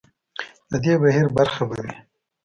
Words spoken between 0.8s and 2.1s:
دې بهیر برخه به وي.